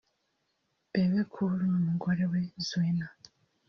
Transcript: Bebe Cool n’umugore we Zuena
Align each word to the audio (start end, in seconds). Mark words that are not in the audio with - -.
Bebe 0.91 1.21
Cool 1.33 1.57
n’umugore 1.71 2.23
we 2.31 2.41
Zuena 2.67 3.07